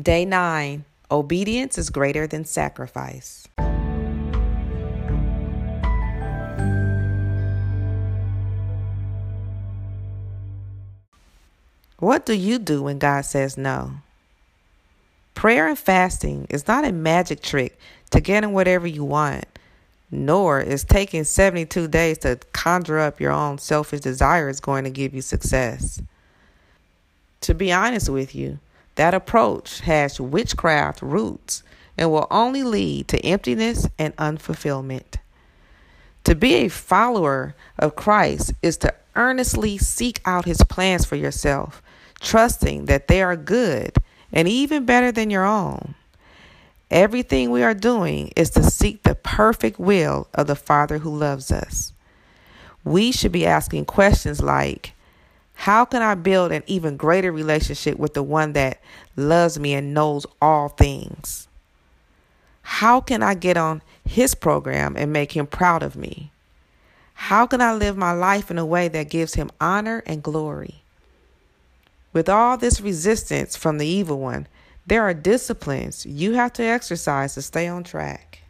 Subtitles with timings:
[0.00, 3.48] Day 9 Obedience is greater than sacrifice.
[11.98, 13.94] What do you do when God says no?
[15.34, 17.76] Prayer and fasting is not a magic trick
[18.10, 19.46] to getting whatever you want,
[20.12, 25.12] nor is taking 72 days to conjure up your own selfish desires going to give
[25.12, 26.00] you success.
[27.42, 28.58] To be honest with you,
[28.96, 31.62] that approach has witchcraft roots
[31.98, 35.16] and will only lead to emptiness and unfulfillment.
[36.24, 41.82] To be a follower of Christ is to earnestly seek out his plans for yourself,
[42.20, 43.96] trusting that they are good
[44.32, 45.94] and even better than your own.
[46.90, 51.50] Everything we are doing is to seek the perfect will of the Father who loves
[51.50, 51.92] us.
[52.84, 54.92] We should be asking questions like
[55.56, 58.80] How can I build an even greater relationship with the one that
[59.16, 61.48] loves me and knows all things?
[62.62, 66.30] How can I get on his program and make him proud of me?
[67.14, 70.82] How can I live my life in a way that gives him honor and glory?
[72.12, 74.46] With all this resistance from the evil one,
[74.86, 78.40] there are disciplines you have to exercise to stay on track.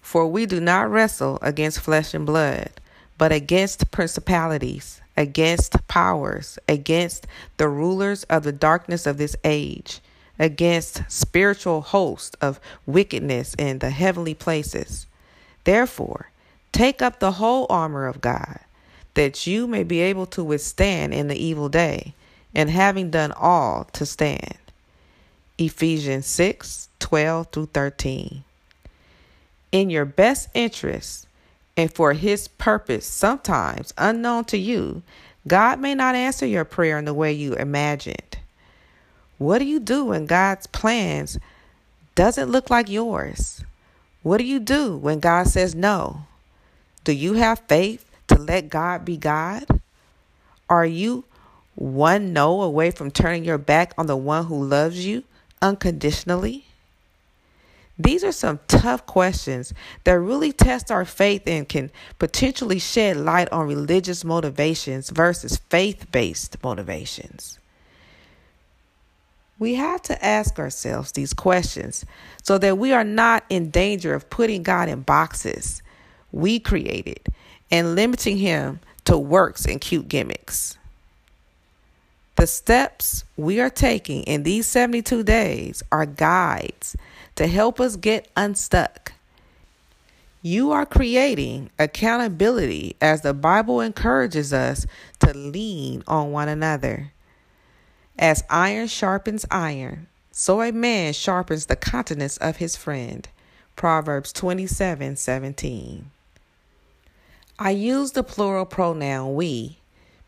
[0.00, 2.70] For we do not wrestle against flesh and blood,
[3.18, 10.00] but against principalities, against powers, against the rulers of the darkness of this age,
[10.38, 15.06] against spiritual hosts of wickedness in the heavenly places.
[15.64, 16.30] Therefore,
[16.70, 18.60] take up the whole armor of God,
[19.14, 22.14] that you may be able to withstand in the evil day,
[22.54, 24.56] and having done all to stand.
[25.58, 28.44] Ephesians 6 12 through 13.
[29.72, 31.26] In your best interest
[31.78, 35.02] and for His purpose, sometimes unknown to you,
[35.46, 38.38] God may not answer your prayer in the way you imagined.
[39.38, 41.38] What do you do when God's plans
[42.16, 43.64] doesn't look like yours?
[44.24, 46.22] What do you do when God says no?
[47.04, 49.80] Do you have faith to let God be God?
[50.68, 51.24] Are you
[51.76, 55.22] one no away from turning your back on the one who loves you
[55.62, 56.67] unconditionally?
[57.98, 63.50] These are some tough questions that really test our faith and can potentially shed light
[63.50, 67.58] on religious motivations versus faith based motivations.
[69.58, 72.04] We have to ask ourselves these questions
[72.42, 75.82] so that we are not in danger of putting God in boxes
[76.30, 77.20] we created
[77.70, 80.78] and limiting Him to works and cute gimmicks.
[82.36, 86.96] The steps we are taking in these 72 days are guides
[87.38, 89.12] to help us get unstuck.
[90.42, 94.86] You are creating accountability as the Bible encourages us
[95.20, 97.12] to lean on one another.
[98.18, 103.28] As iron sharpens iron, so a man sharpens the countenance of his friend.
[103.76, 106.10] Proverbs 27 17.
[107.56, 109.78] I use the plural pronoun we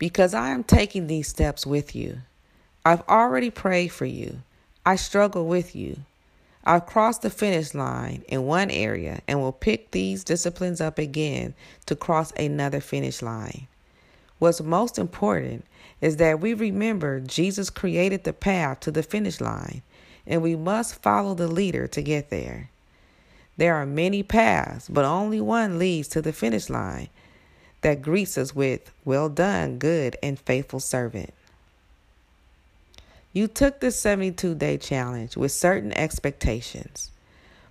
[0.00, 2.22] because I am taking these steps with you.
[2.84, 4.38] I've already prayed for you.
[4.84, 5.98] I struggle with you.
[6.68, 11.54] I've crossed the finish line in one area and will pick these disciplines up again
[11.86, 13.68] to cross another finish line.
[14.40, 15.64] What's most important
[16.00, 19.82] is that we remember Jesus created the path to the finish line,
[20.26, 22.68] and we must follow the leader to get there.
[23.56, 27.10] There are many paths, but only one leads to the finish line,
[27.82, 31.32] that greets us with, Well done, good and faithful servant.
[33.36, 37.10] You took the 72 day challenge with certain expectations,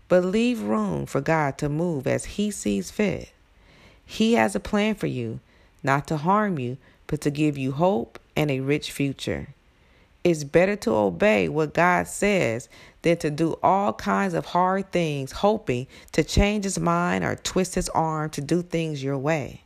[0.07, 3.31] but leave room for God to move as He sees fit.
[4.05, 5.39] He has a plan for you,
[5.81, 6.77] not to harm you,
[7.07, 9.47] but to give you hope and a rich future.
[10.23, 12.69] It's better to obey what God says
[13.01, 17.73] than to do all kinds of hard things, hoping to change His mind or twist
[17.73, 19.61] His arm to do things your way.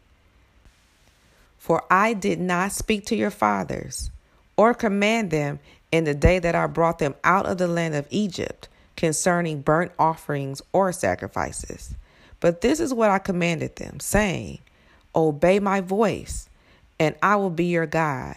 [1.57, 4.11] For I did not speak to your fathers
[4.55, 5.59] or command them
[5.91, 9.91] in the day that I brought them out of the land of Egypt concerning burnt
[9.97, 11.95] offerings or sacrifices.
[12.39, 14.59] But this is what I commanded them, saying,
[15.15, 16.49] Obey my voice,
[16.99, 18.35] and I will be your God,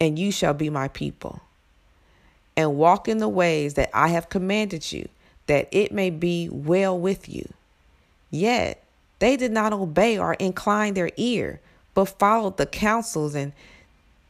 [0.00, 1.40] and you shall be my people.
[2.56, 5.08] And walk in the ways that I have commanded you,
[5.46, 7.48] that it may be well with you.
[8.30, 8.82] Yet
[9.18, 11.60] they did not obey or incline their ear
[11.94, 13.52] but followed the counsels and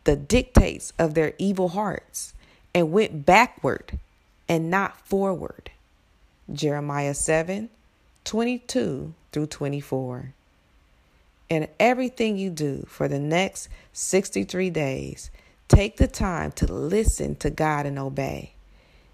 [0.05, 2.35] the dictates of their evil hearts
[2.75, 3.99] and went backward
[4.49, 5.71] and not forward.
[6.53, 7.69] Jeremiah 7
[8.25, 10.35] 22 through 24.
[11.49, 15.31] In everything you do for the next 63 days,
[15.71, 18.55] Take the time to listen to God and obey.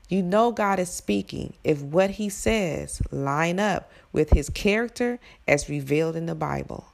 [0.09, 5.69] You know God is speaking if what he says line up with his character as
[5.69, 6.87] revealed in the Bible.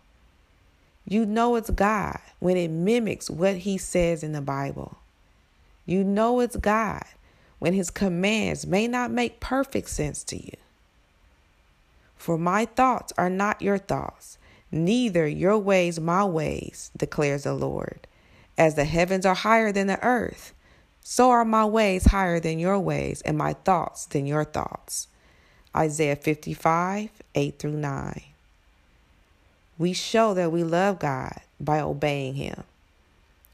[1.07, 4.99] You know it's God when it mimics what he says in the Bible.
[5.85, 7.05] You know it's God
[7.59, 10.57] when his commands may not make perfect sense to you.
[12.17, 14.39] For my thoughts are not your thoughts,
[14.71, 18.07] neither your ways my ways, declares the Lord.
[18.57, 20.55] As the heavens are higher than the earth,
[21.03, 25.09] so are my ways higher than your ways, and my thoughts than your thoughts.
[25.75, 28.32] Isaiah 55, 8 through 9.
[29.79, 32.65] We show that we love God by obeying Him.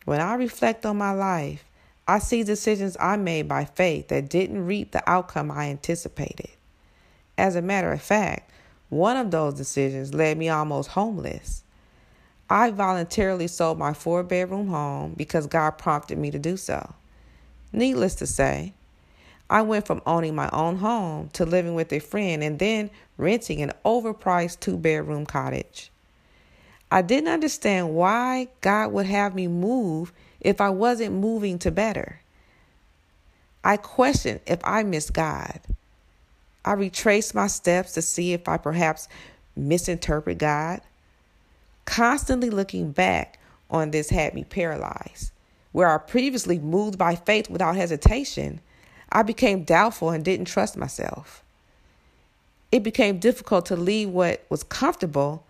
[0.04, 1.64] When I reflect on my life,
[2.06, 6.50] I see decisions I made by faith that didn't reap the outcome I anticipated.
[7.36, 8.50] As a matter of fact,
[8.88, 11.62] one of those decisions led me almost homeless.
[12.50, 16.94] I voluntarily sold my four bedroom home because God prompted me to do so.
[17.72, 18.72] Needless to say,
[19.50, 23.60] I went from owning my own home to living with a friend and then renting
[23.60, 25.90] an overpriced two bedroom cottage.
[26.90, 32.20] I didn't understand why God would have me move if I wasn't moving to better.
[33.62, 35.60] I questioned if I missed God.
[36.64, 39.08] I retraced my steps to see if I perhaps
[39.56, 40.80] misinterpret God.
[41.84, 43.38] Constantly looking back
[43.70, 45.32] on this had me paralyzed.
[45.72, 48.60] Where I previously moved by faith without hesitation,
[49.10, 51.42] I became doubtful and didn't trust myself.
[52.72, 55.44] It became difficult to leave what was comfortable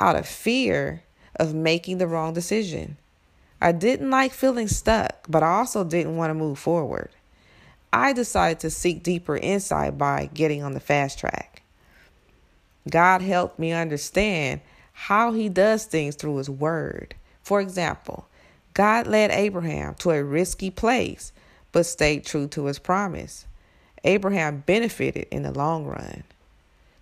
[0.00, 1.02] out of fear
[1.36, 2.96] of making the wrong decision.
[3.60, 7.10] I didn't like feeling stuck, but I also didn't want to move forward.
[7.92, 11.62] I decided to seek deeper insight by getting on the fast track.
[12.88, 14.62] God helped me understand
[14.92, 17.14] how He does things through His Word.
[17.42, 18.26] For example,
[18.72, 21.32] God led Abraham to a risky place,
[21.72, 23.46] but stayed true to His promise.
[24.04, 26.24] Abraham benefited in the long run.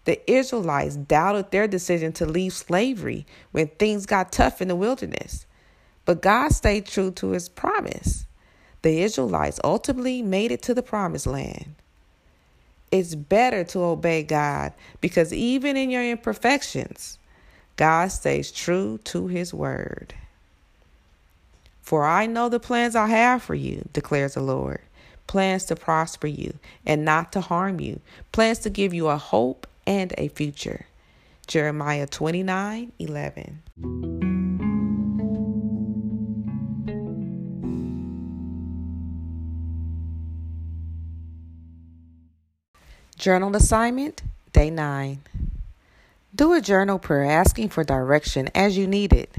[0.09, 5.45] The Israelites doubted their decision to leave slavery when things got tough in the wilderness.
[6.07, 8.25] But God stayed true to his promise.
[8.81, 11.75] The Israelites ultimately made it to the promised land.
[12.91, 14.73] It's better to obey God
[15.03, 17.19] because even in your imperfections,
[17.77, 20.15] God stays true to his word.
[21.83, 24.81] For I know the plans I have for you, declares the Lord
[25.27, 26.55] plans to prosper you
[26.87, 28.01] and not to harm you,
[28.33, 30.85] plans to give you a hope and a future.
[31.47, 33.63] Jeremiah 29 11.
[43.17, 45.21] Journal assignment, day 9.
[46.35, 49.37] Do a journal prayer asking for direction as you need it.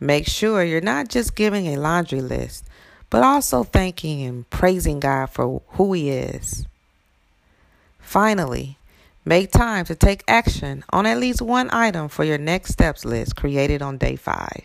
[0.00, 2.64] Make sure you're not just giving a laundry list,
[3.10, 6.66] but also thanking and praising God for who He is.
[8.00, 8.78] Finally,
[9.28, 13.34] Make time to take action on at least one item for your next steps list
[13.34, 14.62] created on day five.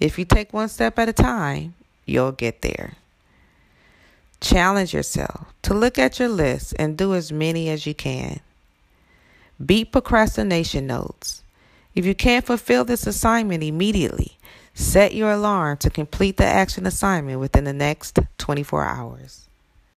[0.00, 1.74] If you take one step at a time,
[2.04, 2.94] you'll get there.
[4.40, 8.40] Challenge yourself to look at your list and do as many as you can.
[9.64, 11.44] Beat procrastination notes.
[11.94, 14.36] If you can't fulfill this assignment immediately,
[14.74, 19.46] set your alarm to complete the action assignment within the next 24 hours.